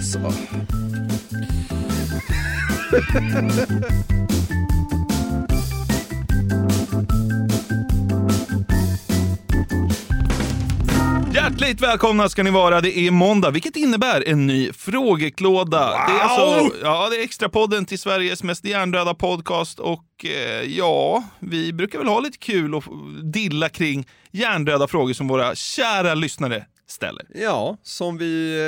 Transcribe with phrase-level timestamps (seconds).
[0.00, 0.18] Alltså.
[11.34, 12.80] Hjärtligt välkomna ska ni vara.
[12.80, 15.90] Det är måndag, vilket innebär en ny frågeklåda.
[15.90, 21.24] Det är alltså, ja, det är extrapodden till Sveriges mest hjärndöda podcast och eh, ja,
[21.40, 22.84] vi brukar väl ha lite kul och
[23.22, 27.26] dilla kring hjärndöda frågor som våra kära lyssnare ställer.
[27.34, 28.58] Ja, som vi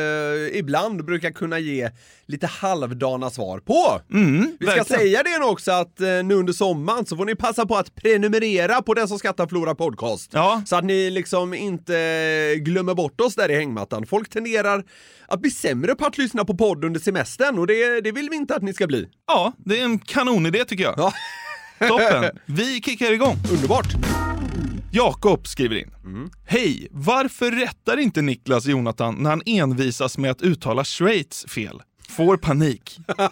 [0.53, 1.91] eh, ibland brukar kunna ge
[2.27, 4.01] lite halvdana svar på.
[4.13, 5.01] Mm, Vi ska verkligen.
[5.01, 8.83] säga det också att eh, nu under sommaren så får ni passa på att prenumerera
[8.83, 10.31] på Den som skrattar förlorar podcast.
[10.35, 10.63] Ja.
[10.67, 14.07] Så att ni liksom inte glömmer bort oss där i hängmattan.
[14.07, 14.85] Folk tenderar
[15.27, 18.37] att bli sämre på att lyssna på podd under semestern och det, det vill vi
[18.37, 19.09] inte att ni ska bli.
[19.27, 20.95] Ja, det är en kanonidé tycker jag.
[20.97, 21.13] Ja.
[21.89, 22.25] Toppen.
[22.47, 23.37] Vi kickar igång.
[23.53, 23.87] Underbart!
[24.95, 25.91] Jakob skriver in.
[26.47, 26.89] Hej!
[26.91, 31.83] Varför rättar inte Niklas Jonathan när han envisas med att uttala Schweiz fel?
[32.09, 32.99] Får panik.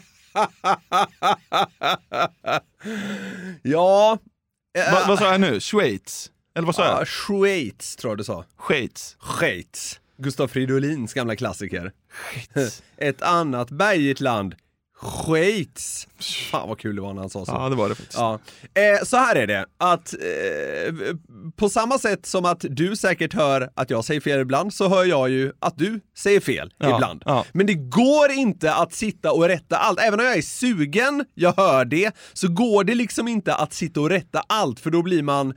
[3.63, 4.19] Ja...
[4.79, 5.61] eh, Va, vad sa jag nu?
[5.61, 6.31] Schweiz?
[6.55, 7.09] Eller vad sa ja, jag?
[7.09, 8.45] Schweiz tror jag du sa.
[8.59, 9.17] Schweiz.
[9.21, 10.01] Schweiz.
[10.19, 11.93] Gustav Fridolins gamla klassiker.
[12.13, 12.83] Schweiz.
[12.97, 14.55] Ett annat bergigt land.
[15.03, 16.07] Schweiz.
[16.51, 17.53] Fan vad kul det var när han sa så.
[17.53, 18.19] Ja, det var det faktiskt.
[18.19, 18.39] Ja.
[18.75, 20.95] Eh, så här är det, att eh,
[21.57, 25.05] på samma sätt som att du säkert hör att jag säger fel ibland, så hör
[25.05, 27.23] jag ju att du säger fel Ja, ibland.
[27.27, 27.45] ja.
[27.53, 30.01] Men det går inte att sitta och rätta allt.
[30.01, 34.01] Även om jag är sugen, jag hör det, så går det liksom inte att sitta
[34.01, 35.55] och rätta allt, för då blir man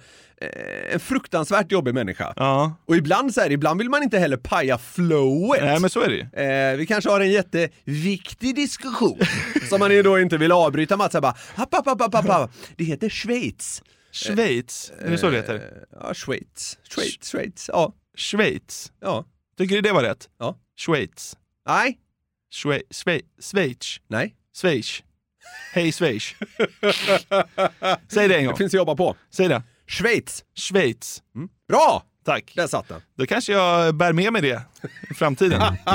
[0.94, 2.34] en fruktansvärt jobbig människa.
[2.36, 2.76] Ja.
[2.86, 5.64] Och ibland så här, ibland vill man inte heller paja flowet.
[5.64, 6.44] Nej, men så är det.
[6.72, 9.20] Eh, vi kanske har en jätteviktig diskussion
[9.70, 12.30] som man ju då inte vill avbryta med att säga bara app, app, app, app,
[12.30, 12.52] app.
[12.76, 13.84] Det heter Schweiz.
[14.12, 14.92] Schweiz.
[15.00, 15.56] Är det så det heter?
[15.56, 15.62] Eh,
[16.02, 16.78] Ja, Schweiz.
[16.90, 17.70] Schweiz, Schweiz.
[17.74, 18.92] Ja, Schweiz.
[19.02, 19.26] ja.
[19.58, 20.30] Tycker du det var rätt?
[20.40, 20.58] Ja.
[20.80, 21.38] Schweiz.
[21.68, 21.98] Nej,
[22.54, 24.00] Schwe Schwe Schweiz.
[24.08, 24.36] nej.
[24.62, 25.04] Schweiz.
[25.74, 26.24] Hej Schweiz.
[28.08, 28.58] Säg det en Det gång.
[28.58, 29.16] finns att jobba på.
[29.30, 29.64] Säg det.
[29.88, 30.44] Schweiz.
[30.56, 31.22] Schweiz.
[31.68, 32.04] Bra!
[32.26, 32.54] Tack.
[32.56, 33.02] Där satt den.
[33.18, 34.62] Då kanske jag bär med mig det
[35.10, 35.62] i framtiden.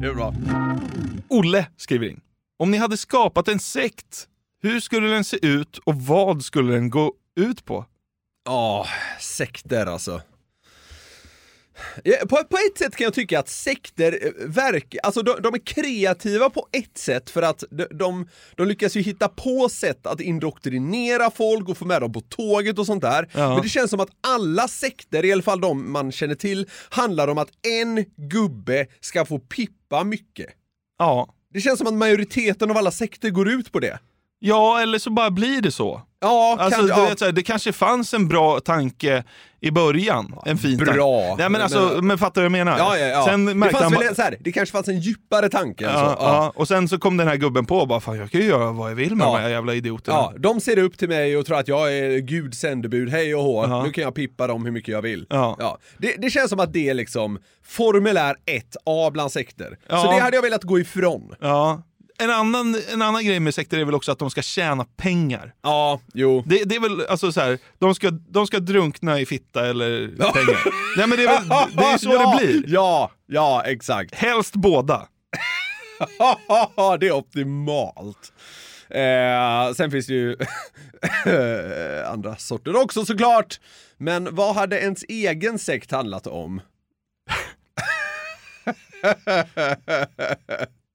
[0.00, 0.34] Det är bra.
[1.28, 2.20] Olle skriver in.
[2.58, 4.28] Om ni hade skapat en sekt,
[4.62, 7.84] hur skulle den se ut och vad skulle den gå ut på?
[8.44, 8.86] Ja,
[9.20, 10.20] sekter alltså.
[12.20, 15.58] På, på ett sätt kan jag tycka att sekter eh, verkar, alltså de, de är
[15.58, 20.20] kreativa på ett sätt för att de, de, de lyckas ju hitta på sätt att
[20.20, 23.28] indoktrinera folk och få med dem på tåget och sånt där.
[23.32, 23.54] Ja.
[23.54, 27.28] Men det känns som att alla sekter, i alla fall de man känner till, handlar
[27.28, 30.46] om att en gubbe ska få pippa mycket.
[30.98, 31.34] Ja.
[31.52, 33.98] Det känns som att majoriteten av alla sekter går ut på det.
[34.40, 36.02] Ja, eller så bara blir det så.
[36.20, 37.08] Ja, Alltså, kan, du ja.
[37.26, 39.24] vet, det kanske fanns en bra tanke
[39.60, 40.34] i början.
[40.46, 40.92] En fin tanke.
[40.92, 41.34] bra.
[41.38, 42.78] Nej, men, alltså, Men- men fattar du vad jag menar?
[42.78, 43.24] Ja, ja, ja.
[43.24, 45.98] Sen det, fanns han väl så här, det kanske fanns en djupare tanke än så.
[45.98, 46.52] Ja, ja.
[46.54, 48.90] Och sen så kom den här gubben på bara, fan jag kan ju göra vad
[48.90, 49.36] jag vill med Ja.
[49.36, 50.16] de här jävla idioterna.
[50.16, 53.42] Ja, de ser upp till mig och tror att jag är Guds sändebud, hej och
[53.42, 53.82] hå, Ja.
[53.82, 55.26] nu kan jag pippa dem hur mycket jag vill.
[55.30, 55.78] Ja.
[55.98, 59.78] Det, det känns som att det är liksom formulär 1A bland sekter.
[59.88, 60.02] Ja.
[60.02, 61.34] Så det hade jag velat gå ifrån.
[61.40, 61.82] Ja.
[62.22, 65.54] En, annan, en annan grej med sekter är väl också att de ska tjäna pengar.
[65.62, 66.42] Ja, jo.
[66.46, 70.08] Det, det är väl alltså så här, de ska, de ska drunkna i fitta eller
[70.08, 70.58] pengar.
[70.96, 72.64] Nej men det är, väl, det är så ja, det blir.
[72.66, 74.14] Ja, ja, exakt.
[74.14, 75.08] Helst båda.
[77.00, 78.32] det är optimalt.
[78.90, 80.36] Eh, sen finns det ju
[82.06, 83.60] andra sorter också såklart.
[83.96, 86.60] Men vad hade ens egen sekt handlat om?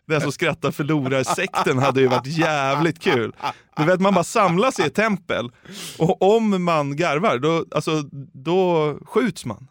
[0.08, 3.36] Den som skrattar förlorar sekten hade ju varit jävligt kul.
[3.78, 5.50] Du vet man bara samlas i ett tempel
[5.98, 8.02] och om man garvar då, alltså,
[8.34, 9.68] då skjuts man.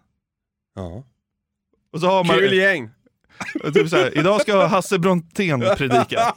[0.75, 1.05] Ja.
[1.93, 2.91] Och så har man, Kul gäng.
[3.75, 6.35] Typ så här, idag ska Hasse Brontén predika.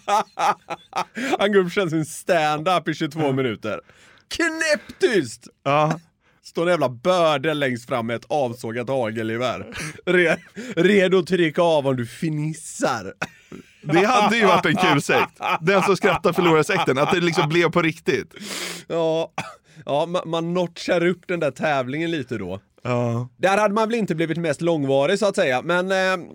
[1.40, 3.82] Han går upp och kör sin stand-up i 22 minuter.
[4.28, 5.48] Knäpptyst!
[5.64, 6.00] Ja.
[6.44, 9.74] Står en jävla bördel längst fram med ett avsågat hagelgevär.
[10.06, 10.38] Re,
[10.76, 13.14] redo att trycka av om du finissar.
[13.94, 15.40] Det hade ju varit en kul sekt.
[15.62, 16.98] Den som skrattar förlorar sekten.
[16.98, 18.34] Att det liksom blev på riktigt.
[18.88, 19.32] Ja,
[19.86, 22.60] ja man, man notchar upp den där tävlingen lite då.
[22.84, 23.30] Ja.
[23.38, 26.28] Där hade man väl inte blivit mest långvarig så att säga, men eh,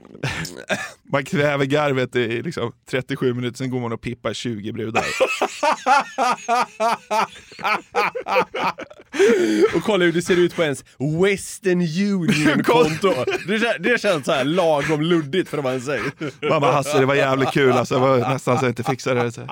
[1.13, 5.05] Man kväver garvet i liksom 37 minuter, sen går man och pippar 20 brudar.
[9.75, 13.15] och kolla hur det ser ut på ens Western Union-konto.
[13.47, 16.21] Det, kän- det känns så här lagom luddigt för att sekt.
[16.51, 17.95] Man bara, Hasse det var jävligt kul alltså.
[17.95, 19.33] Det var nästan så jag inte fixade det.
[19.33, 19.49] Så.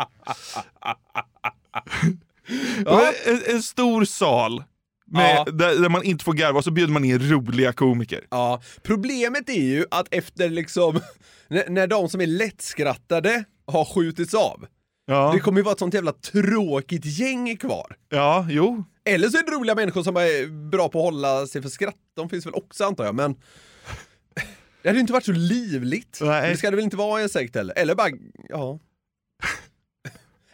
[2.84, 3.12] Ja.
[3.26, 4.64] En, en stor sal.
[5.10, 5.44] Med, Ja.
[5.52, 8.24] där, där man inte får garva och så bjuder man in roliga komiker.
[8.30, 11.00] Ja, problemet är ju att efter liksom,
[11.48, 14.66] när, när de som är lättskrattade har skjutits av,
[15.10, 17.96] Ja, det kommer ju vara ett sånt jävla tråkigt gäng kvar.
[18.08, 18.84] ja jo.
[19.04, 21.94] Eller så är det roliga människor som är bra på att hålla sig för skratt.
[22.16, 23.34] De finns väl också antar jag, men
[24.82, 26.18] det hade ju inte varit så livligt.
[26.22, 26.50] Nej.
[26.50, 27.78] Det ska det väl inte vara i en sekt heller.
[27.78, 28.08] Eller bara,
[28.48, 28.78] ja.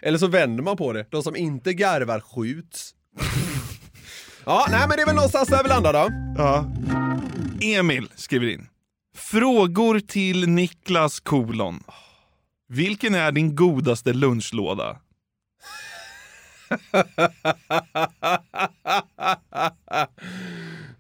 [0.00, 1.06] Eller så vänder man på det.
[1.10, 2.94] De som inte garvar skjuts.
[4.44, 6.08] Ja, nej men det är väl någonstans där vi landar då.
[6.42, 6.70] Ja.
[7.78, 8.66] Emil skriver in.
[9.16, 11.82] Frågor till Niklas kolon.
[12.74, 14.96] Vilken är din godaste lunchlåda?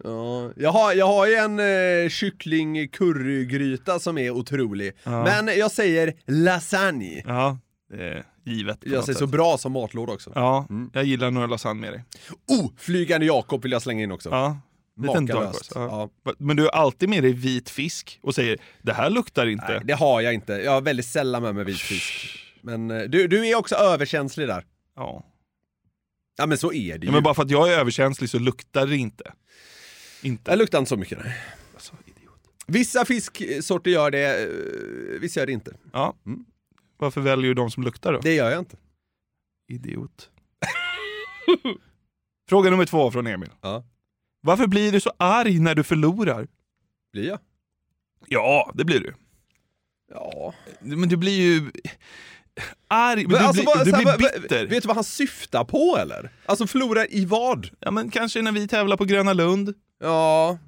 [0.04, 1.58] Ja, jag, har, jag har ju en
[2.04, 4.92] eh, kyckling currygryta som är otrolig.
[5.04, 7.22] Men jag säger lasagne.
[7.26, 7.58] Ja,
[7.90, 8.78] det är givet.
[8.82, 10.32] Jag säger så bra som matlåda också.
[10.34, 12.04] Ja, jag gillar några lasagne med dig.
[12.48, 14.28] Oh, flygande Jakob vill jag slänga in också.
[14.28, 14.58] Ja,
[14.96, 15.74] liten Makalöst.
[15.74, 15.90] dagkurs.
[16.24, 16.34] Ja.
[16.38, 19.68] Men du har alltid med dig vit fisk och säger det här luktar inte.
[19.68, 20.52] Nej, det har jag inte.
[20.52, 22.40] Jag har väldigt sällan med mig vit fisk.
[22.62, 24.64] Men eh, du, du är också överkänslig där.
[24.96, 25.24] Ja.
[26.36, 27.06] Ja men så är det ju.
[27.06, 29.32] Ja, men bara för att jag är överkänslig så luktar det inte.
[30.22, 30.50] Inte.
[30.50, 31.36] Det luktar inte så mycket nej.
[31.74, 32.40] Alltså, idiot.
[32.66, 35.76] Vissa fisksorter gör det, eh, vissa gör det inte.
[35.92, 36.14] Ja.
[36.96, 38.20] Varför väljer du de som luktar då?
[38.20, 38.76] Det gör jag inte.
[39.68, 40.30] Idiot.
[42.48, 43.50] Fråga nummer två från Emil.
[43.60, 43.84] Ja.
[44.44, 46.46] Varför blir du så arg när du förlorar?
[47.12, 47.38] Blir jag?
[48.28, 49.14] Ja, det blir du.
[50.14, 50.54] Ja.
[50.80, 51.70] Men du blir ju
[52.88, 54.66] arg, men, Men du, alltså, blir, vad- du här, blir vad- bitter.
[54.66, 56.30] Vet du vad han syftar på eller?
[56.46, 57.68] Alltså förlorar i vad?
[57.80, 59.74] Ja, men kanske när vi tävlar på Gröna Lund.
[60.00, 60.58] Ja.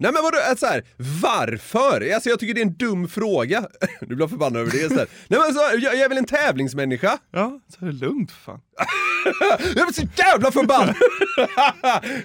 [0.00, 0.84] Nej men vadå, alltså så här,
[1.22, 2.10] varför?
[2.14, 3.66] Alltså jag tycker det är en dum fråga.
[4.00, 4.88] Du blir förbannad över det.
[4.88, 5.08] Så här.
[5.28, 7.18] Nej men så, jag, jag är väl en tävlingsmänniska?
[7.30, 8.60] Ja, så är det lugnt fan.
[9.76, 10.94] Jag blir så jävla förbannad!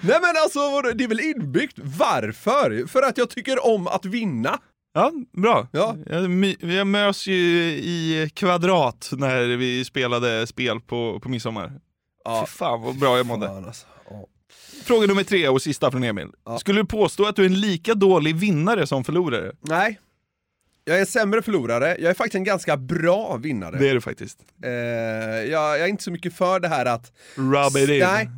[0.02, 1.78] Nej men alltså vadå, det är väl inbyggt.
[1.82, 2.86] Varför?
[2.86, 4.58] För att jag tycker om att vinna.
[4.94, 5.68] Ja, bra.
[5.72, 5.96] Ja.
[6.06, 7.34] Jag, jag mös ju
[7.72, 11.72] i kvadrat när vi spelade spel på, på midsommar.
[12.24, 12.44] Ja.
[12.46, 13.46] Fy fan vad bra jag mådde.
[13.46, 13.86] Fan, alltså.
[14.72, 14.84] Ja.
[14.84, 16.28] Fråga nummer tre och sista från Emil.
[16.60, 19.52] Skulle du påstå att du är en lika dålig vinnare som förlorare?
[19.60, 20.00] Nej.
[20.86, 23.78] Jag är en sämre förlorare, jag är faktiskt en ganska bra vinnare.
[23.78, 24.38] Det är du faktiskt.
[24.64, 27.12] Eh, jag, jag är inte så mycket för det här att...
[27.34, 27.98] Rub it in.
[27.98, 28.28] Nej,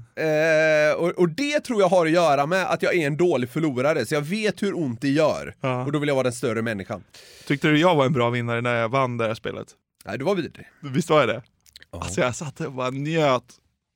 [0.90, 3.50] eh, och, och det tror jag har att göra med att jag är en dålig
[3.50, 5.54] förlorare, så jag vet hur ont det gör.
[5.60, 5.84] Ja.
[5.84, 7.04] Och då vill jag vara den större människan.
[7.46, 9.66] Tyckte du jag var en bra vinnare när jag vann det här spelet?
[10.04, 10.66] Nej, du var vidrig.
[10.80, 11.42] Visst var jag det?
[11.90, 13.44] Alltså jag satt och bara njöt.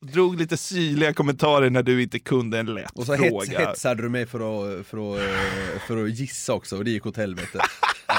[0.07, 3.69] Drog lite syrliga kommentarer när du inte kunde en lätt Och så hets, fråga.
[3.69, 4.39] hetsade du mig för
[4.81, 7.59] att, för, att, eh, för att gissa också, och det gick åt helvete.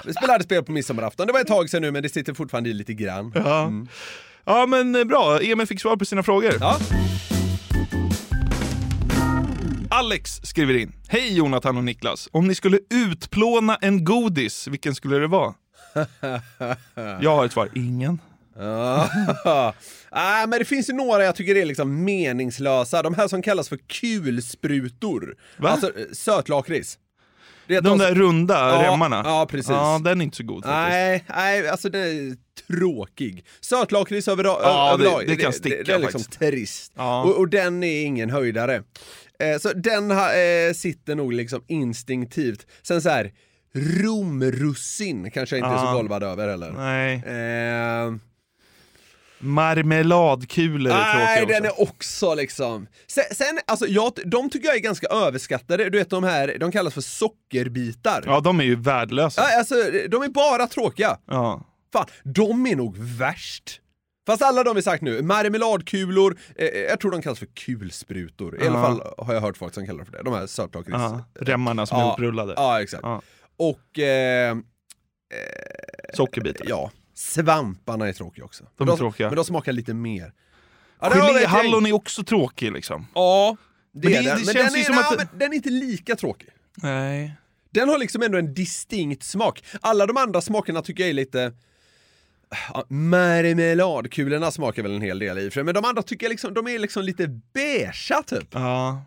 [0.06, 2.70] Vi spelade spel på midsommarafton, det var ett tag sedan nu men det sitter fortfarande
[2.70, 3.32] i lite grann.
[3.36, 3.72] Ja.
[4.46, 6.54] ja men eh, bra, Emil fick svar på sina frågor.
[6.60, 6.80] Ja.
[9.90, 10.94] Alex skriver in.
[11.08, 12.30] Hej Jonathan och Niklas.
[12.32, 15.54] Om ni skulle utplåna en godis, vilken skulle det vara?
[17.22, 17.70] Jag har ett svar.
[17.76, 18.20] Ingen.
[18.56, 19.10] Ja.
[20.10, 23.70] ah, men det finns ju några jag tycker är liksom meningslösa, de här som kallas
[23.70, 25.36] för kulsprutor.
[25.58, 25.70] Va?
[25.70, 26.98] Alltså eh, sötlakrits.
[27.68, 28.54] Det De där runda
[28.84, 29.22] Ja, remmarna.
[29.26, 29.70] ja, precis.
[29.70, 30.90] Ja, den är inte så god faktiskt.
[30.90, 32.36] Nej, nej, alltså den är
[32.68, 33.46] tråkig.
[33.62, 34.60] Sötlakrits över, Ja,
[35.00, 36.40] det- överlag, det kan sticka det, det är liksom faktiskt.
[36.40, 36.92] trist.
[36.96, 37.24] Ja.
[37.24, 38.84] Och, och den är ingen höjdare.
[39.40, 42.68] Eh, så den ha, eh, sitter nog liksom instinktivt.
[42.84, 43.32] Sen så här,
[43.76, 45.94] romrussin kanske jag inte är så Ja.
[45.94, 46.72] golvad över heller.
[46.72, 47.14] Nej.
[47.16, 48.14] Eh,
[49.42, 51.82] Marmeladkulor är Nej, tråkiga den också.
[51.82, 52.88] är också liksom...
[53.08, 55.90] Sen, sen alltså jag, de tycker jag är ganska överskattade.
[55.90, 58.24] Du vet de här, de kallas för sockerbitar.
[58.26, 59.42] Ja, de är ju värdelösa.
[59.42, 59.76] Ja, alltså,
[60.10, 61.18] de är bara tråkiga.
[61.28, 61.66] Ja.
[61.94, 63.78] Fan, de är nog värst.
[64.28, 68.64] Fast alla de vi sagt nu, marmeladkulor, eh, jag tror de kallas för kulsprutor.
[68.64, 68.86] I alla Ja.
[68.86, 70.24] fall har jag hört folk som kallar det för det.
[70.24, 70.98] De här sötlakrits...
[71.00, 71.24] Ja.
[71.40, 72.54] Remmarna som är Ja, upprullade.
[72.58, 73.04] Ja, exakt.
[73.58, 74.00] Och...
[74.00, 74.58] Eh,
[76.14, 76.66] Sockerbitar.
[76.70, 78.64] Ja, svamparna är tråkiga också.
[78.78, 79.28] De är tråkiga.
[79.28, 80.34] Men de smakar lite mer.
[81.02, 81.10] Ja.
[81.14, 83.08] Geléhallon är också tråkig liksom.
[83.16, 83.58] Ja,
[83.94, 84.26] det Men är den.
[84.40, 86.50] det Men känns den ju är, som ja, att- men den är inte lika tråkig.
[86.76, 87.36] Nej.
[87.70, 89.64] Den har liksom ändå en distinkt smak.
[89.82, 91.54] Alla de andra smakerna tycker jag är lite...
[92.74, 96.54] Ja, marmeladkulorna smakar väl en hel del i för men de andra tycker jag liksom,
[96.54, 98.48] de är liksom lite beigea typ.
[98.52, 99.02] Ja.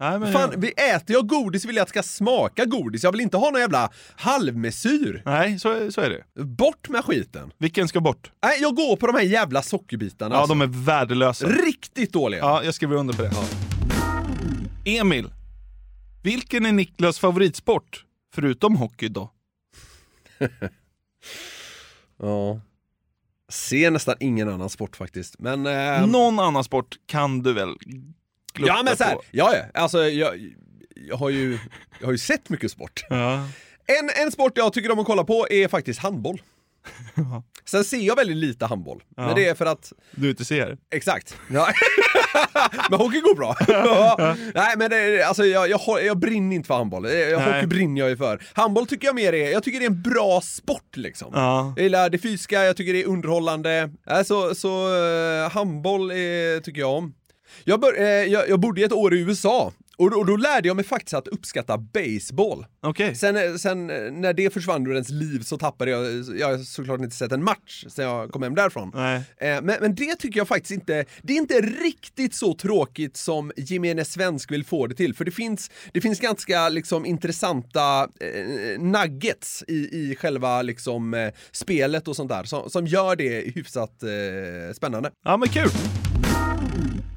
[0.00, 3.12] Nej, men Fan, vi äter jag godis vill jag att det ska smaka godis, jag
[3.12, 5.22] vill inte ha någon jävla halvmesyr.
[5.24, 6.44] Nej, så, så är det.
[6.44, 7.52] Bort med skiten.
[7.58, 8.32] Vilken ska bort?
[8.42, 10.34] Nej, jag går på de här jävla sockerbitarna.
[10.34, 10.54] Ja, alltså.
[10.54, 11.46] de är värdelösa.
[11.46, 12.40] Riktigt dåliga.
[12.40, 13.30] Ja, jag skriver under på det.
[14.84, 15.30] Emil.
[16.22, 18.04] Vilken är Niklas favoritsport?
[18.34, 19.30] Förutom hockey då?
[22.22, 22.60] Ja.
[23.48, 25.66] Ser nästan ingen annan sport faktiskt, men...
[25.66, 27.74] Eh, Någon annan sport kan du väl
[28.58, 29.22] ja men så här, på?
[29.30, 30.54] ja ja, alltså jag,
[30.94, 31.58] jag, har ju,
[32.00, 33.04] jag har ju sett mycket sport.
[33.08, 33.34] Ja.
[33.86, 36.42] En, en sport jag tycker om att kolla på är faktiskt handboll.
[37.64, 39.26] Sen ser jag väldigt lite handboll, Ja.
[39.26, 40.76] men det är för att, Du inte ser?
[40.94, 41.36] exakt.
[41.50, 41.68] Ja.
[42.90, 43.56] men hockey går bra.
[43.68, 44.36] Ja.
[44.54, 47.52] Nej men det, alltså jag, jag, jag brinner inte för handboll, jag, Nej.
[47.54, 48.42] hockey brinner jag ju för.
[48.52, 51.30] Handboll tycker jag mer är, jag tycker det är en bra sport liksom.
[51.34, 51.72] Ja.
[51.76, 53.90] Jag gillar det fysiska, jag tycker det är underhållande.
[54.06, 57.14] Alltså, så eh, handboll är, tycker jag om.
[57.64, 60.68] Jag, bör, eh, jag, jag bodde ett år i USA och, då- och då lärde
[60.68, 62.66] jag mig faktiskt att uppskatta baseball.
[62.82, 63.14] Okej.
[63.14, 66.04] Sen, eh, sen eh, när det försvann ur ens liv så tappade jag,
[66.38, 68.92] jag har såklart inte sett en match sen jag kom hem därifrån.
[68.94, 73.52] Eh, Men, men det tycker jag faktiskt inte, det är inte riktigt så tråkigt som
[73.56, 75.14] gemene svensk vill få det till.
[75.14, 81.28] För det finns, det finns ganska liksom intressanta eh, nuggets i, i själva liksom eh,
[81.52, 85.10] spelet och sånt där som, som gör det hyfsat eh, spännande.
[85.24, 85.70] Ja, men kul.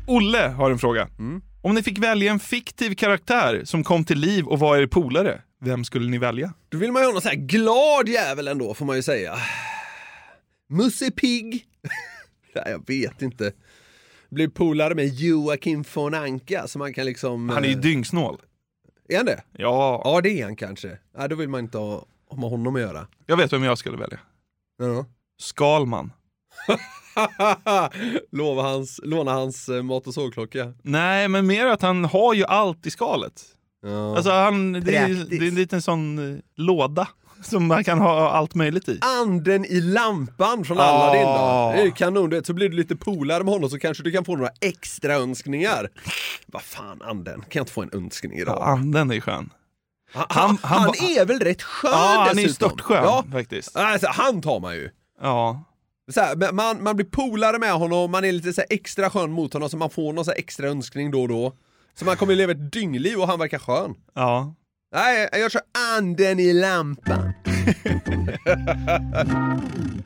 [0.07, 1.07] Olle har en fråga.
[1.19, 1.41] Mm.
[1.61, 5.41] Om ni fick välja en fiktiv karaktär som kom till liv och var er polare,
[5.61, 6.53] vem skulle ni välja?
[6.69, 9.35] Då vill man ju ha någon sån här glad jävel ändå får man ju säga.
[10.69, 11.65] Musse Pigg.
[12.55, 13.51] Nej, jag vet inte.
[14.29, 17.49] Blir polare med Joakim von Anka så man kan liksom...
[17.49, 18.37] Han är ju eh, dyngsnål.
[19.09, 19.43] Är han det?
[19.51, 20.97] Ja, Ja, det är han kanske.
[21.17, 23.07] Nej, då vill man inte ha, ha med honom att göra.
[23.25, 24.19] jag vet vem jag skulle välja.
[24.77, 25.05] Ja.
[25.39, 26.11] Skalman.
[28.31, 30.73] Lova hans, låna hans eh, mat och sovklocka.
[30.81, 33.43] Nej, men mer att han har ju allt i skalet.
[33.85, 34.15] Ja.
[34.15, 37.07] Alltså han, det, är, det är en liten sån eh, låda
[37.43, 38.99] som man kan ha allt möjligt i.
[39.01, 40.83] Anden i lampan från Ah.
[40.83, 41.71] Aladdin då.
[41.75, 44.03] Det är ju kanon, du vet, så blir du lite polare med honom så kanske
[44.03, 45.89] du kan få några extra önskningar.
[46.45, 48.57] Vad fan anden, kan jag inte få en önskning idag?
[48.59, 49.49] Ja, anden är skön.
[50.13, 52.69] han, han- han, han är väl rätt skön Ja, han är dessutom?
[52.69, 53.77] störtskön Ja, faktiskt.
[53.77, 54.89] alltså, han tar man ju.
[55.21, 55.63] Ja.
[56.15, 59.69] Här, man, man blir polare med honom, man är lite så extra skön mot honom
[59.69, 61.53] så man får någon så extra önskning då och då.
[61.93, 63.95] Så man kommer leva ett dyngliv och han verkar skön.
[64.13, 64.55] ja.
[64.95, 65.61] Nej, jag kör
[65.95, 67.33] anden i lampan.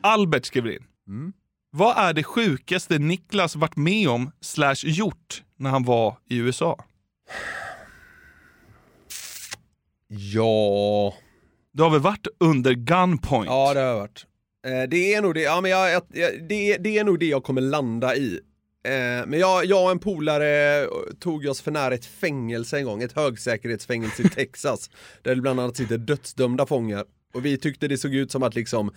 [0.00, 0.84] Albert skriver in.
[1.08, 1.32] Mm.
[1.70, 6.84] Vad är det sjukaste Niklas varit med om slash gjort när han var i USA?
[10.08, 11.14] Ja...
[11.72, 13.46] Du har väl varit under gunpoint?
[13.46, 14.26] Ja, det har jag varit.
[14.66, 16.02] Eh, det är nog det, ja men jag,
[16.48, 18.40] det, det är nog det jag kommer landa i.
[18.84, 20.86] Eh, men jag, jag och en polare
[21.20, 24.90] tog oss för nära ett fängelse en gång, ett högsäkerhetsfängelse i Texas.
[25.22, 27.04] där det bland annat sitter dödsdömda fångar.
[27.34, 28.88] Och vi tyckte det såg ut som att liksom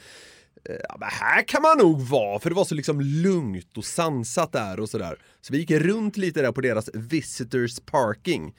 [0.70, 3.86] eh, Ja, men här kan man nog vara, för det var så liksom lugnt och
[3.86, 5.15] sansat där och sådär.
[5.41, 8.53] Så vi gick runt lite där på deras visitors parking.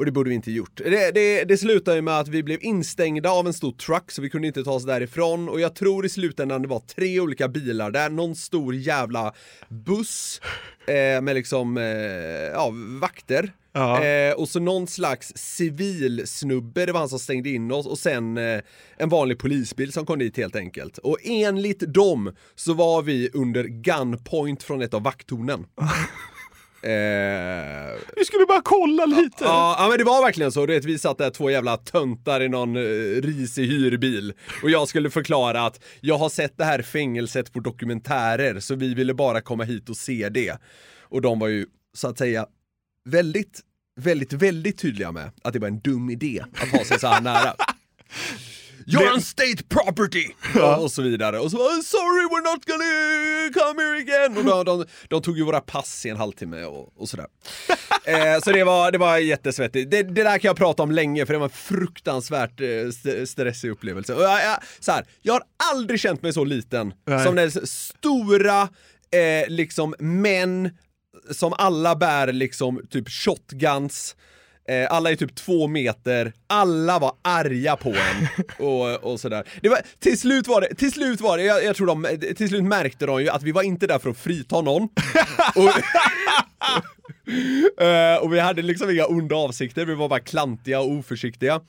[0.00, 0.80] Och det borde vi inte gjort.
[0.84, 4.22] Det, det, det slutade ju med att vi blev instängda av en stor truck så
[4.22, 7.48] vi kunde inte ta oss därifrån och jag tror i slutändan det var tre olika
[7.48, 9.32] bilar där, någon stor jävla
[9.68, 10.40] buss
[10.86, 11.84] eh, med liksom, eh,
[12.52, 13.52] ja, vakter.
[13.72, 14.04] Ja.
[14.04, 17.98] Eh, och så någon slags civil snubbe, det var han som stängde in oss och
[17.98, 18.60] sen eh,
[18.96, 20.98] en vanlig polisbil som kom dit helt enkelt.
[20.98, 25.66] Och enligt dem så var vi under gunpoint från ett av vakttornen.
[26.82, 29.44] eh, Vi skulle bara kolla lite.
[29.44, 30.66] Ja, ja men det var verkligen så.
[30.66, 34.32] Du vet, vi satt där två jävla töntar i någon uh, risig hyrbil
[34.62, 38.94] och jag skulle förklara att jag har sett det här fängelset på dokumentärer så vi
[38.94, 40.58] ville bara komma hit och se det.
[41.02, 42.46] Och de var ju så att säga
[43.04, 43.60] väldigt,
[44.00, 47.20] väldigt, väldigt tydliga med att det var en dum idé att ha sig så här
[47.20, 47.54] nära.
[48.90, 50.26] You're on state property!
[50.78, 51.38] Och så vidare.
[51.38, 54.36] Och så var sorry we're not gonna come here again!
[54.38, 57.26] Och de, de, de tog ju våra pass i en halvtimme och, och sådär.
[58.04, 59.90] eh, så det var, det var jättesvettigt.
[59.90, 63.26] Det, det där kan jag prata om länge för det var en fruktansvärt eh, st-
[63.26, 64.14] stressig upplevelse.
[64.14, 65.42] Och jag, jag, så här, jag har
[65.72, 67.24] aldrig känt mig så liten Nej.
[67.24, 70.70] som när stora eh, liksom män
[71.30, 74.16] som alla bär liksom typ shotguns
[74.88, 78.28] alla är typ två meter, alla var arga på en
[78.66, 79.44] och, och sådär.
[79.62, 82.48] Det var, till slut var det, till slut var det, jag, jag tror de, till
[82.48, 84.82] slut märkte de ju att vi var inte där för att frita någon.
[85.54, 85.70] och,
[87.80, 91.60] Eh, och vi hade liksom inga onda avsikter, vi var bara klantiga och oförsiktiga.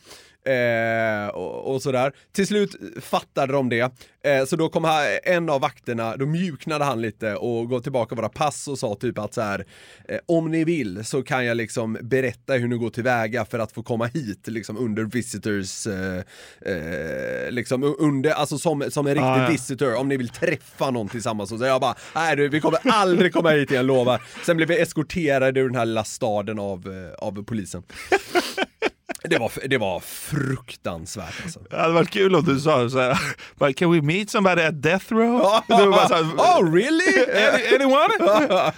[0.46, 2.12] Eh, och, och sådär.
[2.32, 3.92] Till slut fattade de det,
[4.24, 8.16] eh, så då kom här, en av vakterna, då mjuknade han lite och gav tillbaka
[8.16, 9.66] våra pass och sa typ att så här,
[10.08, 13.72] eh, om ni vill så kan jag liksom berätta hur ni går tillväga för att
[13.72, 16.18] få komma hit liksom under visitors, eh,
[16.76, 19.50] eh, liksom under, alltså som, som en riktig Ah, ja.
[19.50, 21.50] visitor, om ni vill träffa någon tillsammans.
[21.50, 24.22] Så jag bara, nej du, vi kommer aldrig komma hit igen, lovar.
[24.46, 27.84] Sen blev vi eskorterade ur den här lilla staden av, eh, av polisen.
[29.24, 31.60] Det var, det var fruktansvärt alltså.
[31.70, 33.18] Det hade varit kul om du sa så här,
[33.56, 35.42] "But can we meet somebody at death row?
[35.68, 37.26] Här, oh really?
[37.28, 38.72] "Any- Anyone?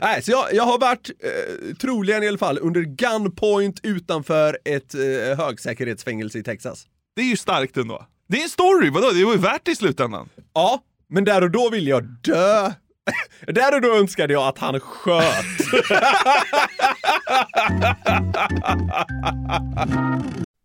[0.00, 4.94] Nej, så jag, jag har varit, eh, troligen i alla fall, under gunpoint utanför ett
[4.94, 6.86] eh, högsäkerhetsfängelse i Texas.
[7.16, 8.06] Det är ju starkt ändå.
[8.28, 9.10] Det är en story, vadå?
[9.10, 10.28] Det var ju värt det i slutändan.
[10.54, 12.72] Ja, men där och då ville jag dö.
[13.46, 15.44] Där och då önskade jag att han sköt.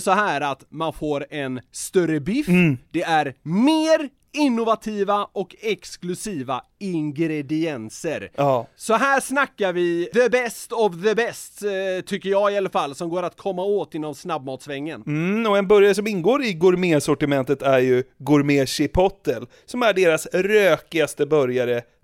[0.00, 2.46] så här att man får en större biff,
[2.90, 8.30] det är mer innovativa och exklusiva ingredienser.
[8.34, 8.66] Ja.
[8.76, 12.94] Så här snackar vi the best of the best, eh, tycker jag i alla fall,
[12.94, 15.02] som går att komma åt inom snabbmatsvängen.
[15.06, 20.26] Mm, och en burgare som ingår i gourmetsortimentet är ju Gourmet Chipotle, som är deras
[20.26, 21.82] rökigaste burgare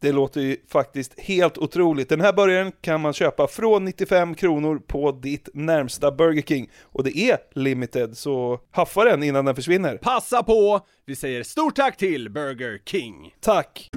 [0.00, 2.08] Det låter ju faktiskt helt otroligt.
[2.08, 6.70] Den här burgaren kan man köpa från 95 kronor på ditt närmsta Burger King.
[6.82, 9.96] Och det är limited, så haffa den innan den försvinner.
[9.96, 10.80] Passa på!
[11.06, 13.34] Vi säger stort tack till Burger King.
[13.40, 13.88] Tack!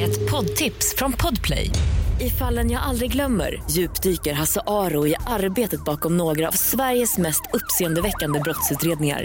[0.00, 1.70] Ett poddtips från Podplay.
[2.20, 7.42] I fallen jag aldrig glömmer djupdyker Hasse Aro i arbetet bakom några av Sveriges mest
[7.52, 9.24] uppseendeväckande brottsutredningar.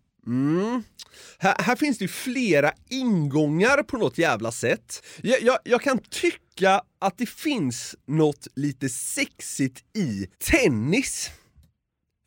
[0.27, 0.83] Mm.
[1.37, 5.03] Här, här finns det ju flera ingångar på något jävla sätt.
[5.21, 11.29] Jag, jag, jag kan tycka att det finns något lite sexigt i tennis.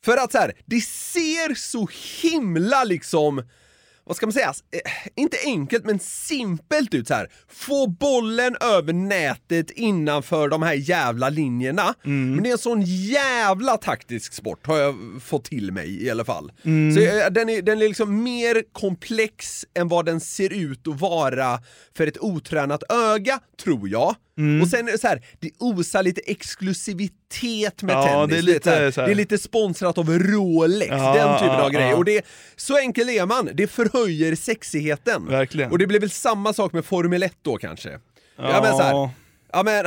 [0.05, 1.89] För att så här, det ser så
[2.21, 3.43] himla liksom,
[4.05, 7.27] vad ska man säga, eh, inte enkelt men simpelt ut så här.
[7.47, 11.93] Få bollen över nätet innanför de här jävla linjerna.
[12.35, 16.25] Men det är en sån jävla taktisk sport har jag fått till mig i alla
[16.25, 16.51] fall.
[16.63, 21.01] Så eh, den är, den är liksom mer komplex än vad den ser ut att
[21.01, 21.59] vara
[21.97, 24.15] för ett otränat öga, tror jag.
[24.61, 28.29] Och sen är det så här, det osar lite exklusivitet med Ja, tennis.
[28.29, 31.55] det är lite här, så här- det är lite sponsrat av Rolex, Ja, den typen
[31.55, 31.97] av ja, grejer.
[31.97, 35.25] Och det, så enkel är man, det förhöjer sexigheten.
[35.27, 35.71] Verkligen.
[35.71, 37.89] Och det blir väl samma sak med Formel 1 då kanske.
[38.37, 39.09] Ja, men så här,
[39.55, 39.85] ja men,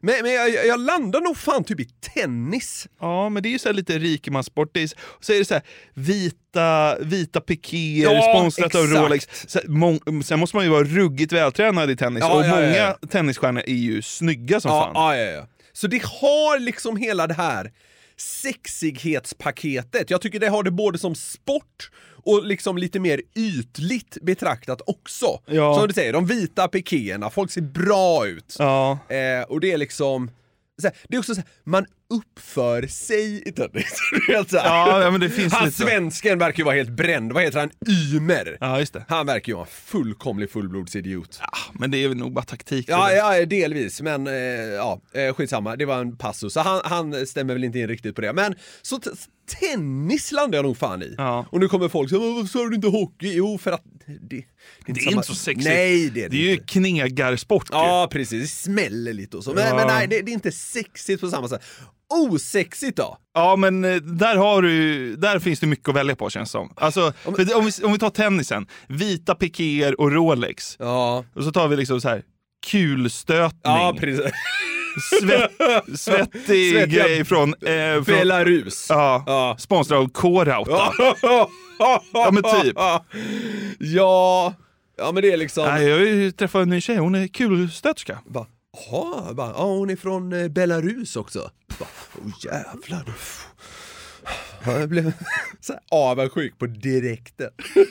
[0.00, 2.88] men, men jag, jag landar nog fan typ i tennis.
[3.00, 4.70] Ja, men det är ju så lite rikemanssport.
[4.74, 5.62] Det är, så är det så här,
[5.94, 9.02] vita, vita pikéer, Ja, sponsrat av exakt.
[9.02, 9.28] Rolex.
[9.46, 12.20] Så, mång, sen måste man ju vara ruggigt vältränad i tennis.
[12.20, 14.92] Ja, och ja, många tennisstjärnor är ju snygga som fan.
[14.94, 15.46] ja, ja, ja.
[15.72, 17.72] Så det har liksom hela det här
[18.16, 20.10] sexighetspaketet.
[20.10, 21.90] Jag tycker det har det både som sport
[22.24, 25.40] och liksom lite mer ytligt betraktat också.
[25.46, 25.74] Ja.
[25.74, 28.56] Som du säger, de vita pikéerna, folk ser bra ut.
[28.58, 28.98] Ja.
[29.08, 30.30] Eh, och det är liksom,
[31.08, 33.98] det är också så här, man uppför sig i tennis.
[34.52, 37.32] Ja, men det finns han lite svensken verkar ju vara helt bränd.
[37.32, 37.70] Vad heter han?
[38.14, 38.56] Ymer.
[38.60, 39.04] Ja, just det.
[39.08, 41.38] Han verkar ju vara en fullkomlig fullblodsidiot.
[41.40, 42.84] Ja, men det är väl nog bara taktik.
[42.88, 45.76] Ja, ja, delvis, men eh, ja, eh, skitsamma.
[45.76, 46.52] Det var en passus.
[46.52, 48.32] Så han, han stämmer väl inte in riktigt på det.
[48.32, 49.00] Men så
[49.60, 51.14] tennis landar jag nog fan i.
[51.18, 51.46] Ja.
[51.50, 53.32] Och nu kommer folk säga, varför sa du inte hockey?
[53.34, 54.44] Jo, för att det, det, är
[54.94, 55.66] Det är inte så sexigt.
[55.68, 56.64] Nej, det är det, Det är ju inte.
[56.66, 57.66] knegarsport.
[57.70, 58.42] Ja, precis.
[58.42, 59.52] Det smäller lite och så.
[59.54, 59.74] Men, Ja.
[59.76, 61.62] men nej, det, det är inte sexigt på samma sätt.
[62.12, 63.16] Osexigt då?
[63.34, 66.52] Ja, men eh, där, har du, där finns det mycket att välja på känns det
[66.52, 66.72] som.
[66.76, 70.76] Alltså, om, vi, om vi tar tennisen, vita pikéer och Rolex.
[70.78, 72.22] Ja, Och så tar vi liksom så här
[72.70, 74.24] kulstötning, ja precis.
[75.20, 75.50] svett,
[76.00, 77.48] svettig Svettiga grej från...
[77.54, 78.86] Eh, från Belarus.
[78.88, 79.56] ja, Ja.
[79.58, 80.92] sponsrad av K-Rauta.
[82.12, 82.76] Ja, men typ.
[83.78, 84.54] Ja,
[84.98, 85.64] ja men det är liksom...
[85.66, 88.18] Nej, jag träffat en ny tjej, hon är kulstöterska.
[88.26, 91.50] Bara, Jaha, bara, ja, hon är från eh, Belarus också.
[91.78, 91.88] Bara,
[92.24, 93.14] oh, jävlar.
[94.64, 95.12] Jag blev
[95.60, 97.50] så avundsjuk på direkten.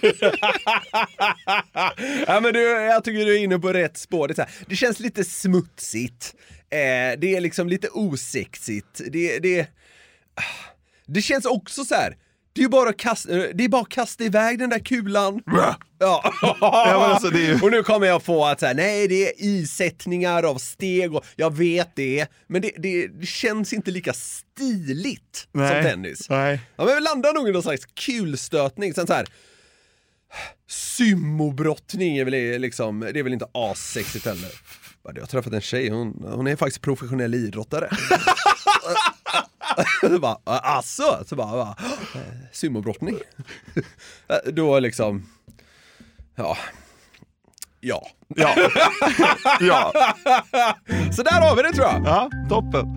[2.28, 4.28] ja, men du, jag tycker du är inne på rätt spår.
[4.28, 6.36] Det, så här, det känns lite smutsigt.
[6.70, 9.02] Eh, det är liksom lite osexigt.
[9.12, 9.68] Det, det,
[11.06, 12.18] det känns också så här.
[12.54, 15.42] Det är ju bara att kasta, det är bara att kasta iväg den där kulan.
[15.46, 15.76] Ja.
[16.62, 20.56] Ja, alltså, ju- Och nu kommer jag få att säga nej det är isättningar av
[20.58, 26.30] steg och jag vet det, men det, det, det känns inte lika stiligt som tennis.
[26.30, 26.60] Nej.
[26.76, 29.28] Ja, men vi landar nog i någon slags kulstötning, sen så här.
[30.70, 34.52] Symobrottning är väl liksom, det är väl inte assexigt heller.
[35.16, 37.90] Jag har träffat en tjej, hon, hon är faktiskt professionell idrottare.
[40.02, 41.24] Så bara, asså?
[41.26, 41.76] Så bara, bara
[42.16, 43.20] eh, symobrottning.
[44.54, 45.30] Då liksom,
[46.36, 46.58] ja.
[47.80, 48.08] Ja.
[48.28, 48.56] Ja.
[49.60, 49.92] ja.
[51.16, 52.04] Så där har vi det tror jag.
[52.06, 52.88] Ja, toppen.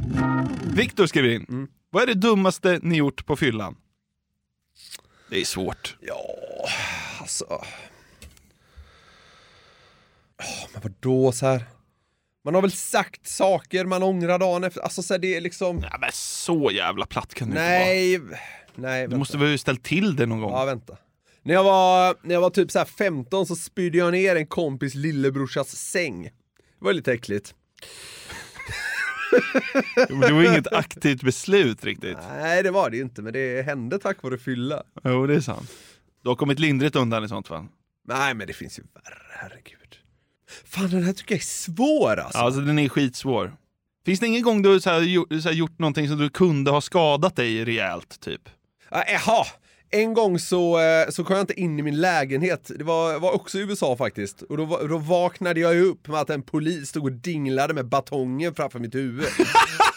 [0.75, 1.69] Viktor skriver in.
[1.91, 3.77] Vad är det dummaste ni gjort på fyllan?
[5.31, 5.97] Det är svårt.
[6.01, 6.25] Ja,
[7.21, 7.45] alltså.
[10.39, 11.65] Oh, men vadå så här?
[12.45, 14.81] Man har väl sagt saker man ångrar dagen efter.
[14.81, 15.81] Alltså så här, det är liksom...
[15.91, 17.79] Ja, men så jävla platt kan det inte vara.
[17.79, 18.21] Nej,
[18.75, 19.01] nej.
[19.03, 19.17] Du vänta.
[19.17, 20.51] måste väl ha ställt till det någon gång?
[20.51, 20.97] Ja, vänta.
[21.43, 24.47] När jag var, när jag var typ så här 15 så spydde jag ner en
[24.47, 26.23] kompis lillebrorsas säng.
[26.25, 26.31] Det
[26.85, 27.55] var lite äckligt.
[30.09, 32.19] Det var inget aktivt beslut riktigt.
[32.29, 34.83] Nej, det var det ju inte, men det hände tack vare fylla.
[35.05, 35.71] Jo, det är sant.
[36.23, 37.67] Du har kommit lindrigt undan i sånt fall.
[38.09, 39.99] Nej, men det finns ju värre, herregud.
[40.65, 42.39] Fan, den här tycker jag är svår alltså.
[42.39, 43.57] Alltså den är skitsvår.
[44.07, 46.31] Finns det ingen gång du har så här, gjort, så här, gjort någonting som du
[46.31, 48.41] kunde ha skadat dig rejält, typ?
[48.91, 49.47] Ja, Jaha,
[49.91, 52.71] en gång så, eh, så kom jag inte in i min lägenhet.
[52.79, 54.43] Det var, var också i USA faktiskt.
[54.43, 58.55] Och då, då vaknade jag upp med att en polis stod och dinglade med batongen
[58.55, 59.27] framför mitt huvud.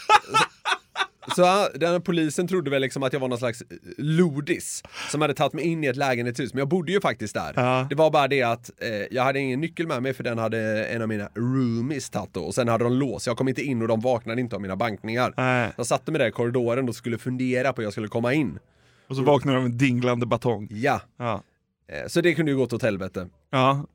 [1.35, 5.21] Så, den här polisen trodde väl liksom att jag var någon slags eh, lodis som
[5.21, 7.53] hade tagit mig in i ett lägenhetshus, men jag bodde ju faktiskt där.
[7.55, 7.87] Ja.
[7.89, 10.85] Det var bara det att eh, jag hade ingen nyckel med mig för den hade
[10.85, 13.27] en av mina roomies tagit då, och sen hade de lås.
[13.27, 15.33] Jag kom inte in och de vaknade inte av mina bankningar.
[15.37, 15.71] Nej.
[15.77, 18.59] Jag satte mig där i korridoren och skulle fundera på hur jag skulle komma in.
[19.07, 20.67] Och så vaknar du av en dinglande batong.
[20.71, 21.43] Ja, Ja.
[21.91, 23.27] Eh, Så det kunde ju gått åt helvete.
[23.51, 23.85] Ja.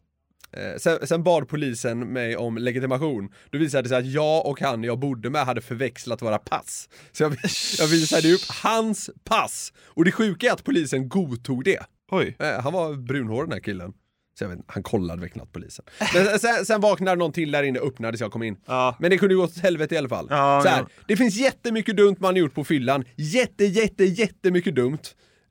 [0.52, 3.28] Eh, Sen, sen bad polisen mig om legitimation.
[3.50, 6.88] Då visade det sig att jag och han jag bodde med hade förväxlat våra pass.
[7.12, 7.36] Så jag,
[7.78, 9.72] jag visade upp hans pass.
[9.86, 11.80] Och det sjuka är att polisen godtog det.
[12.10, 12.36] Oj.
[12.38, 13.92] Eh, Han var brunhårig den här killen.
[14.38, 15.84] Så jag vet, han kollade väl knappt polisen.
[16.14, 18.56] Men sen, sen vaknade någon till där inne, öppnade så jag kom in.
[18.66, 18.96] Ja.
[19.00, 20.26] Men det kunde ju gått åt helvete i alla fall.
[20.30, 20.88] Ja, så här, ja.
[21.08, 23.04] Det finns jättemycket dumt man har gjort på fyllan.
[23.16, 24.98] Jätte, jätte, jättemycket dumt.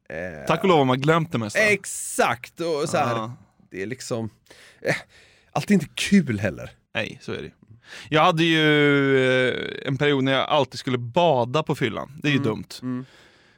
[0.09, 1.59] Eh, Tack och lov har man glömt det mesta.
[1.59, 2.59] Exakt!
[2.59, 3.31] Och så här.
[3.71, 4.29] Det är liksom...
[4.81, 4.95] Eh,
[5.51, 6.71] allt är inte kul heller.
[6.93, 7.51] Nej, så är det
[8.09, 12.11] Jag hade ju eh, en period när jag alltid skulle bada på fyllan.
[12.21, 13.05] Det är ju dumt.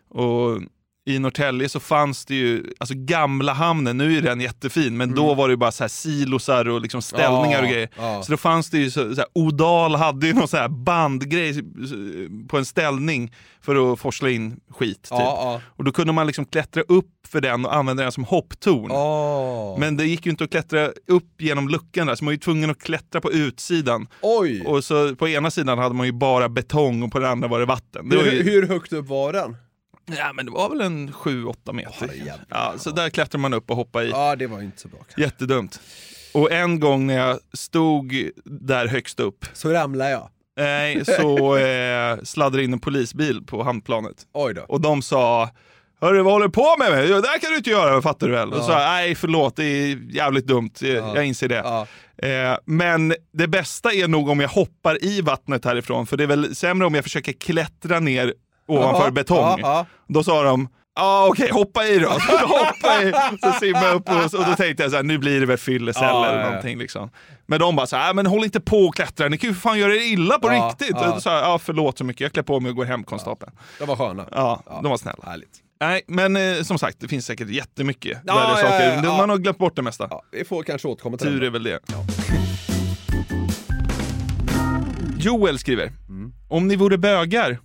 [0.10, 0.62] Och
[1.06, 5.34] i Norrtälje så fanns det ju, alltså gamla hamnen, nu är den jättefin, men då
[5.34, 7.90] var det ju bara så här silosar och liksom ställningar och Ja, grejer.
[7.98, 8.24] ja.
[8.24, 11.64] Så då fanns det ju, så, så här, Odal hade ju någon så här bandgrej
[12.50, 15.02] på en ställning för att forsla in skit.
[15.04, 15.10] Typ.
[15.12, 18.88] Ja, Och då kunde man liksom klättra upp för den och använda den som hopptorn.
[18.90, 19.76] ja.
[19.80, 22.38] Men det gick ju inte att klättra upp genom luckan där, så man var ju
[22.40, 24.08] tvungen att klättra på utsidan.
[24.22, 24.64] Oj!
[24.66, 27.60] Och så på ena sidan hade man ju bara betong och på den andra var
[27.60, 28.10] det vatten.
[28.10, 29.56] Det var hur, ju, hur högt upp var den?
[30.06, 31.94] Ja, men det var väl en 7-8 meter.
[32.00, 32.46] Herrejävlar.
[32.50, 34.10] ja, så där klättrar man upp och hoppar i.
[34.10, 35.00] Ja, det var inte så bra.
[35.18, 35.80] Jättedumt.
[36.34, 40.30] Och en gång när jag stod där högst upp, Så ramlade jag.
[40.58, 44.16] nej, så eh, sladdade in en polisbil på hamnplanet.
[44.34, 44.62] Oj då.
[44.62, 45.50] Och de sa,
[46.02, 46.92] Hörru, vad håller du på med?
[46.92, 47.08] mig?
[47.08, 48.54] Det där kan du inte göra, fattar du väl?
[48.54, 50.72] Och så, nej förlåt, det är jävligt dumt.
[50.82, 51.56] Jag, jag inser det.
[51.56, 51.88] Ja.
[52.28, 56.28] Eh, men det bästa är nog om jag hoppar i vattnet härifrån, för det är
[56.28, 58.34] väl sämre om jag försöker klättra ner
[58.68, 59.62] ovanför betong.
[60.08, 62.10] Då sa de, Ja okej, hoppa i då.
[62.10, 65.18] Så hoppa i, så simmade jag upp och, och då tänkte jag så här, nu
[65.18, 66.48] blir det väl fyllecell Ja, eller ja, ja.
[66.48, 66.78] någonting.
[66.78, 67.10] Liksom.
[67.46, 69.54] Men de bara så här, "Ah, men håll inte på och klättra, ni kan ju
[69.54, 70.98] för fan göra er illa på Ja, riktigt.
[71.02, 71.20] ja.
[71.20, 73.52] Sa jag, ja förlåt så mycket, jag klär på mig och går hem konstapeln.
[73.80, 74.26] De var sköna.
[74.32, 75.24] Ja, de var snälla.
[75.26, 75.60] Härligt.
[75.82, 79.18] Nej, men eh, som sagt, det finns säkert jättemycket Ja, värre saker.
[79.18, 80.10] Man har glömt bort det mesta.
[80.32, 81.46] Vi får kanske återkomma till Tur det.
[81.48, 81.80] är väl det.
[85.18, 86.34] Joel skriver, Mm.
[86.50, 87.60] om ni vore bögar,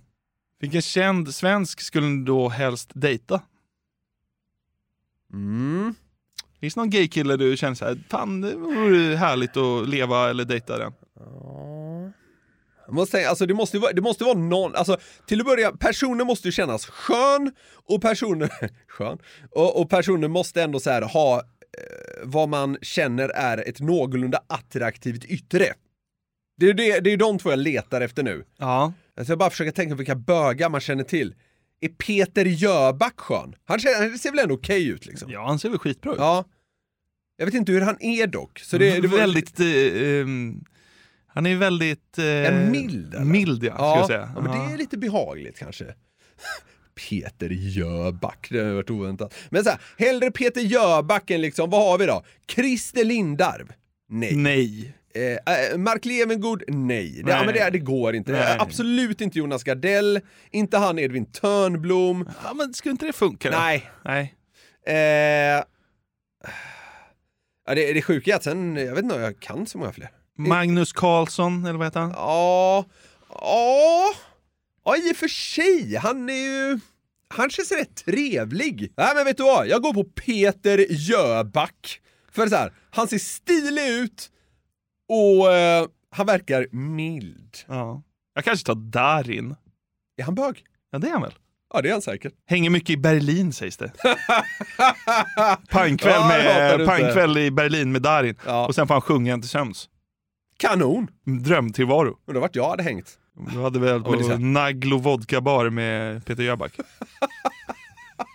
[0.59, 3.41] vilken känd svensk skulle ni då helst dejta?
[5.33, 5.95] Mm.
[6.59, 10.45] Finns det någon gaykille du känner så här, fan det vore härligt att leva eller
[10.45, 10.93] dejta den?
[12.85, 15.45] Jag måste säga, alltså det måste ju vara, det måste vara någon, alltså till att
[15.45, 17.51] börja, personen måste ju kännas skön
[17.85, 18.49] och personen,
[18.87, 19.17] skön,
[19.51, 21.43] och, och personen måste ändå så här ha eh,
[22.23, 25.73] vad man känner är ett någorlunda attraktivt yttre.
[26.57, 28.43] Det är det, det är de två jag letar efter nu.
[28.57, 28.93] Ja.
[29.19, 31.35] Alltså jag bara försöker tänka på vilka bögar man känner till.
[31.81, 33.55] Är Peter Jöback skön?
[33.65, 35.31] Han, känner, han ser väl ändå okej ut liksom?
[35.31, 36.17] Ja, han ser väl skitbra ut.
[36.19, 36.45] Ja.
[37.37, 38.59] Jag vet inte hur han är dock.
[38.59, 39.59] Så det, det var, väldigt...
[39.59, 40.63] Eh, ehm,
[41.27, 42.17] han är väldigt...
[42.17, 43.25] Eh, En mild, eller?
[43.25, 44.31] Mild ja, ska ja, jag säga.
[44.35, 45.85] ja, men det är lite behagligt kanske.
[47.09, 49.33] Peter Jöback, det har varit oväntat.
[49.49, 52.23] Men så här, hellre Peter Jöback än liksom, vad har vi då?
[52.55, 53.73] Christer Lindarw?
[54.09, 54.35] Nej.
[54.35, 54.93] Nej.
[55.13, 55.21] Eh,
[55.55, 56.63] eh, Mark Levengood?
[56.67, 57.21] Nej.
[57.23, 57.45] Det, ja, Nej.
[57.45, 58.31] men det, det går inte.
[58.31, 58.57] Nej.
[58.59, 60.19] Absolut inte Jonas Gardell,
[60.51, 62.29] inte han Edvin Törnblom.
[62.43, 63.57] Ja, men skulle inte det funka då?
[63.57, 63.89] Nej.
[64.05, 64.35] Nej.
[64.87, 65.63] Eh,
[67.65, 69.91] ja, det, det sjuka är att sen, jag vet inte om jag kan så många
[69.91, 70.09] fler.
[70.37, 72.11] Magnus Carlsson, eller vad heter han?
[72.15, 72.85] Ja,
[73.29, 74.05] ja,
[74.85, 75.95] ja i och för sig.
[75.95, 76.79] Han är ju...
[77.27, 78.93] Han känns rätt trevlig.
[78.97, 79.67] Nej men vet du vad?
[79.67, 82.01] Jag går på Peter Jöback.
[82.31, 84.29] För så här, han ser stilig ut
[85.09, 87.57] och eh, han verkar mild.
[87.67, 88.01] Ja.
[88.33, 89.55] Jag kanske tar Darin.
[90.17, 90.63] Är han bög?
[90.91, 91.33] Ja, det är han väl?
[91.73, 92.33] Ja, det är han säkert.
[92.45, 93.91] Hänger mycket i Berlin sägs det.
[95.69, 98.35] Pangkväll, Ja, med, det pangkväll i Berlin med Darin.
[98.45, 98.67] Ja.
[98.67, 99.89] Och sen får han sjunga en till sömns.
[100.57, 101.07] Kanon!
[101.25, 102.17] Drömtillvaro.
[102.27, 103.19] Undrar vart jag hade hängt.
[103.53, 106.73] Du hade väl på här- Naglo Vodka Bar med Peter Jöback.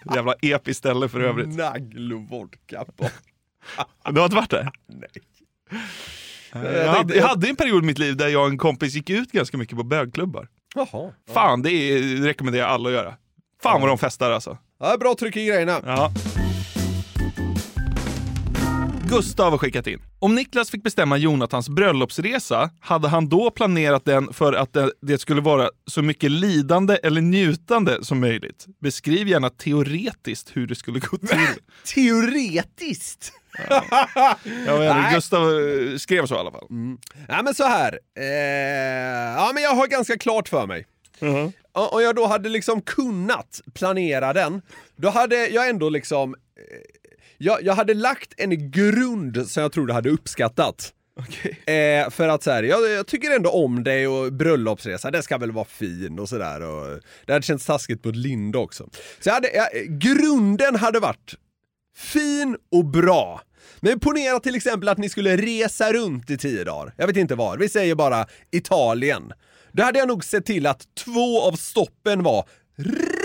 [0.15, 1.49] Jävla episkt ställe för övrigt.
[1.49, 3.09] Naglo vodka på.
[4.11, 4.71] Du har inte varit där?
[4.87, 5.09] Nej.
[6.63, 9.11] Jag hade, jag hade en period i mitt liv där jag och en kompis gick
[9.11, 10.49] ut ganska mycket på bögklubbar.
[10.75, 11.13] Jaha.
[11.35, 13.15] Fan, det, är, det rekommenderar jag alla att göra.
[13.63, 14.59] Fan vad de festar alltså.
[14.81, 15.81] Ja, bra tryck i grejerna.
[15.85, 16.13] Ja.
[19.09, 20.03] Gustav har skickat in.
[20.19, 25.19] Om Niklas fick bestämma Jonathans bröllopsresa, hade han då planerat den för att det, det
[25.19, 28.67] skulle vara så mycket lidande eller njutande som möjligt?
[28.81, 31.29] Beskriv gärna teoretiskt hur det skulle gå till.
[31.95, 33.33] Teoretiskt!
[34.67, 35.11] Jag vet, inte.
[35.15, 36.69] Gustav eh, skrev så i alla fall.
[37.29, 37.99] Ja men så här.
[38.19, 38.25] Eh,
[39.37, 40.87] ja men jag har ganska klart för mig.
[41.73, 44.63] Och Om jag då hade liksom kunnat planera den,
[44.97, 46.35] då hade jag ändå liksom...
[46.35, 46.41] Eh,
[47.39, 50.93] jag, jag hade lagt en grund som jag tror du hade uppskattat.
[51.67, 55.39] Eh, för att så här, jag, jag tycker ändå om dig och bröllopsresa, det ska
[55.39, 56.61] väl vara fin och sådär.
[57.27, 58.89] Det hade känts taskigt på ett linde också.
[59.21, 61.35] Så jag hade, jag, grunden hade varit
[61.97, 63.41] fin och bra.
[63.81, 66.95] Men ponera till exempel att ni skulle resa runt i tio dagar.
[66.97, 69.33] Jag vet inte var, vi säger bara Italien.
[69.73, 72.49] Då hade jag nog sett till att två av stoppen var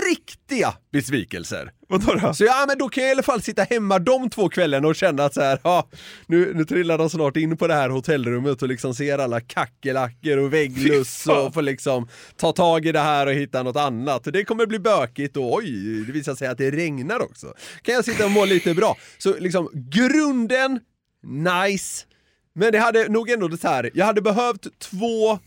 [0.08, 1.72] riktiga besvikelser.
[1.90, 2.34] Vadå då?
[2.34, 4.96] Så ja, men då kan jag i alla fall sitta hemma de två kvällarna och
[4.96, 5.88] känna att så här, ja,
[6.26, 10.36] nu, nu trillar de snart in på det här hotellrummet och liksom ser alla kackerlackor
[10.36, 11.46] och väggluss fan.
[11.46, 14.24] och får liksom ta tag i det här och hitta något annat.
[14.24, 17.54] Det kommer bli bökigt och oj, det visar sig att det regnar också.
[17.82, 18.96] Kan jag sitta och må lite bra.
[19.18, 20.80] Så liksom grunden,
[21.22, 22.06] nice.
[22.54, 25.38] Men det hade nog ändå det här, jag hade behövt två,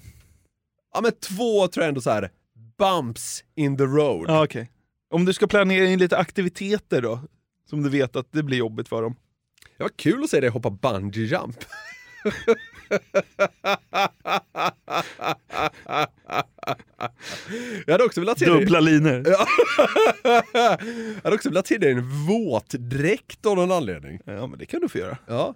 [0.93, 2.29] ja men två tror jag ändå så här
[2.77, 4.25] bumps in the road.
[4.27, 4.69] Ja, okej.
[5.13, 7.19] Om du ska planera in lite aktiviteter då?
[7.69, 9.15] Som du vet att det blir jobbigt för dem.
[9.78, 11.58] Det var kul att se dig hoppa bungee jump.
[17.86, 18.60] Jag hade också velat se dig...
[18.60, 19.23] Dubbla linor.
[19.26, 19.47] Ja.
[20.23, 24.19] Jag hade också velat se dig i en våtdräkt av någon anledning.
[24.26, 25.17] Ja, men det kan du få göra.
[25.28, 25.56] Ja.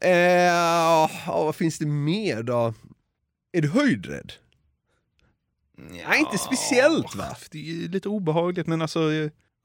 [0.00, 2.74] Eh, ja, vad finns det mer då?
[3.52, 4.32] Är du höjdrädd?
[5.76, 7.36] Nej, inte speciellt va?
[7.50, 9.00] Det är lite obehagligt, men alltså...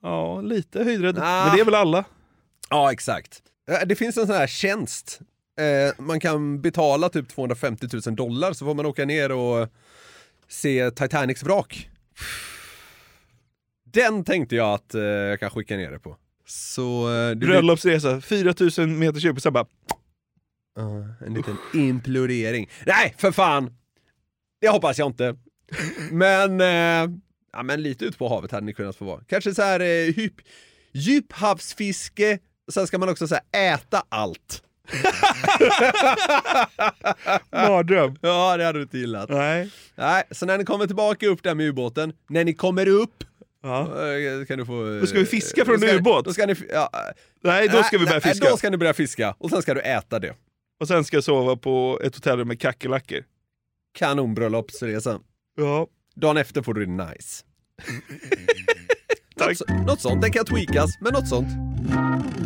[0.03, 1.17] Ja, lite höjdrädd.
[1.21, 1.45] Ah.
[1.45, 2.03] Men det är väl alla?
[2.69, 3.43] Ja, exakt.
[3.85, 5.19] Det finns en sån här tjänst.
[5.59, 9.69] Eh, man kan betala typ 250 000 dollar så får man åka ner och
[10.47, 11.89] se Titanics vrak.
[13.85, 16.17] Den tänkte jag att eh, jag kan skicka ner det på.
[16.45, 17.09] Så...
[17.13, 19.65] Eh, det blir- Bröllopsresa, 4000 meters djup, och sen bara...
[20.75, 20.89] Ja,
[21.27, 22.69] en liten implodering.
[22.85, 23.73] Nej, för fan!
[24.61, 25.35] Det hoppas jag inte.
[26.11, 27.09] Men, eh,
[27.53, 29.21] ja, men lite ut på havet hade ni kunnat få vara.
[29.27, 30.33] Kanske så här eh, djup,
[30.91, 32.39] djuphavsfiske,
[32.71, 34.63] sen ska man också så här, äta allt.
[37.51, 38.15] Mardröm.
[38.21, 39.29] Ja, det hade du inte gillat.
[39.29, 39.69] Nej.
[39.95, 43.23] Nej, så när ni kommer tillbaka upp där med ubåten, när ni kommer upp
[43.63, 43.81] Ja.
[43.81, 44.93] eh, kan du få...
[44.95, 46.25] eh, Då ska vi fiska från ska- ubåt?
[46.25, 46.89] Då ska ni, ja,
[47.43, 48.49] Nej, då ska vi börja nej, fiska.
[48.49, 50.33] Då ska ni börja fiska, och sen ska du äta det.
[50.79, 53.23] Och sen ska jag sova på ett hotellrum med kackerlackor.
[53.93, 55.19] Kanonbröllopsresa.
[55.57, 55.87] Ja.
[56.15, 57.43] Dagen efter får du det nice.
[59.37, 59.47] Tack.
[59.49, 61.47] något, så- något sånt, den kan tweakas, men något sånt.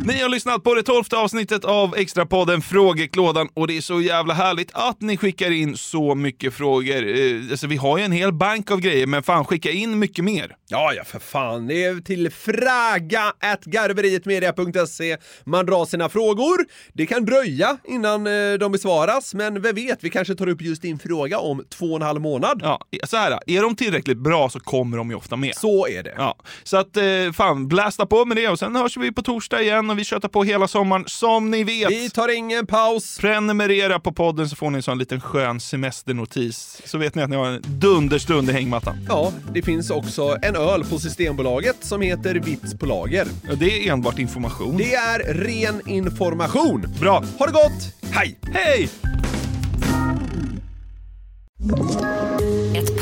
[0.06, 4.34] Ni har lyssnat på det tolfte avsnittet av Extrapodden Frågeklådan och det är så jävla
[4.34, 7.20] härligt att ni skickar in så mycket frågor.
[7.20, 10.26] Eh, Alltså, vi har ju en hel bank av grejer, men fan skicka in mycket
[10.26, 10.56] mer.
[10.67, 11.67] Ja, ja för fan.
[11.67, 16.58] Det är till fraga at garverietmedia.se man drar sina frågor.
[16.94, 20.82] Det kan dröja innan eh, de besvaras, men vem vet, vi kanske tar upp just
[20.82, 22.60] din fråga om två och en halv månad.
[22.63, 25.56] Ja, så här, är de tillräckligt bra så kommer de ju ofta med.
[25.56, 26.13] Så är det.
[26.17, 29.62] Ja, så att eh, fan, blästa på med det och sen hörs vi på torsdag
[29.62, 31.90] igen och vi köttar på hela sommaren som ni vet.
[31.90, 33.18] Vi tar ingen paus.
[33.18, 36.82] Prenumerera på podden så får ni en sån liten skön semesternotis.
[36.86, 39.06] Så vet ni att ni har en dunderstund i hängmattan.
[39.10, 43.28] Ja, det finns också en öl på Systembolaget som heter Vits på lager.
[43.48, 44.78] Ja, det är enbart information.
[44.78, 46.86] Det är ren information.
[47.00, 47.24] Bra.
[47.40, 48.12] Ha det gott!
[48.12, 48.40] Hej!
[48.54, 48.90] Hej!